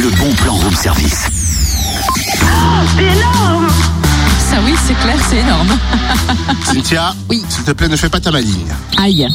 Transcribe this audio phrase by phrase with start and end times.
[0.00, 1.28] le bon plan room service.
[2.96, 3.68] C'est énorme
[4.50, 5.68] Ça oui, c'est clair, c'est énorme.
[6.64, 7.42] Cynthia, Oui.
[7.48, 8.72] s'il te plaît, ne fais pas ta maligne.
[8.96, 9.26] Aïe.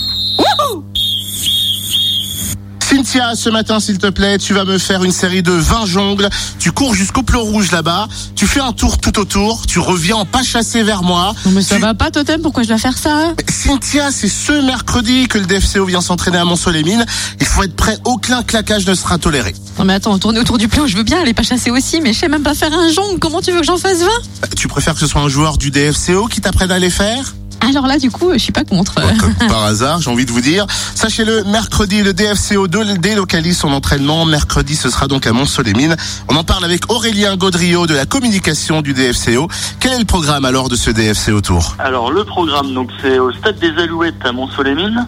[2.89, 6.29] Cynthia, ce matin, s'il te plaît, tu vas me faire une série de 20 jongles.
[6.59, 8.07] Tu cours jusqu'au plot rouge là-bas.
[8.35, 9.65] Tu fais un tour tout autour.
[9.65, 11.33] Tu reviens en pas chassé vers moi.
[11.47, 13.33] Non mais ça Tu- va pas, Totem, pourquoi je dois faire ça?
[13.49, 17.05] Cynthia, c'est ce mercredi que le DFCO vient s'entraîner à Mont-Soleil-Mines.
[17.39, 17.97] Il faut être prêt.
[18.05, 19.55] Aucun claquage ne sera toléré.
[19.79, 22.13] Non mais attends, tourner autour du plan, je veux bien aller pas chasser aussi, mais
[22.13, 23.17] je sais même pas faire un jongle.
[23.19, 25.57] Comment tu veux que j'en fasse 20 Euh, Tu préfères que ce soit un joueur
[25.57, 27.33] du DFCO qui t'apprenne à les faire?
[27.67, 28.95] Alors là, du coup, je suis pas contre.
[28.95, 30.65] Comme par hasard, j'ai envie de vous dire.
[30.95, 34.25] Sachez-le, mercredi, le DFCO de- délocalise son entraînement.
[34.25, 35.95] Mercredi, ce sera donc à Mont-Soleil-Mines.
[36.29, 39.47] On en parle avec Aurélien Gaudriot de la communication du DFCO.
[39.79, 41.75] Quel est le programme alors de ce DFCO Tour?
[41.79, 45.07] Alors le programme, donc c'est au stade des Alouettes à Mont-Soleil-Mines.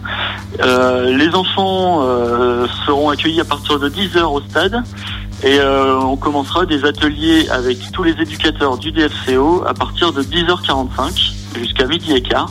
[0.60, 4.82] Euh, les enfants euh, seront accueillis à partir de 10h au stade.
[5.44, 10.22] Et euh, on commencera des ateliers avec tous les éducateurs du DFCO à partir de
[10.22, 12.50] 10h45 jusqu'à midi et quart.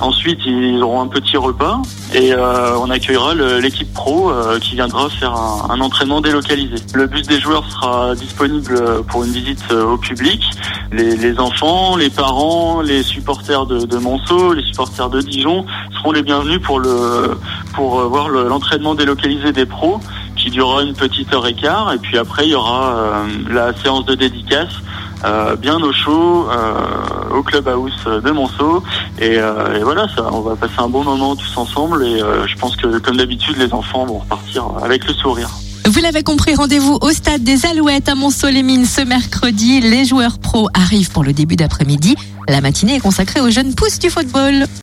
[0.00, 1.82] Ensuite, ils auront un petit repas
[2.14, 6.76] et euh, on accueillera le- l'équipe pro euh, qui viendra faire un, un entraînement délocalisé.
[6.94, 10.42] Le bus des joueurs sera disponible pour une visite euh, au public.
[10.90, 15.66] Les, les enfants, les parents, les supporters de, de Monceau, les supporters de Dijon
[15.98, 17.36] seront les bienvenus pour le
[17.74, 20.00] pour euh, voir le- l'entraînement délocalisé des pros
[20.34, 21.92] qui durera une petite heure et quart.
[21.92, 24.72] Et puis après, il y aura euh, la séance de dédicace
[25.24, 28.82] euh, bien au chaud euh, au clubhouse de Monceau.
[29.18, 32.04] Et, euh, et voilà, ça, on va passer un bon moment tous ensemble.
[32.04, 35.50] Et euh, je pense que comme d'habitude, les enfants vont repartir avec le sourire.
[35.86, 39.80] Vous l'avez compris, rendez-vous au stade des Alouettes à Mont-Soleil-Mines ce mercredi.
[39.80, 42.14] Les joueurs pros arrivent pour le début d'après-midi.
[42.48, 44.66] La matinée est consacrée aux jeunes pousses du football.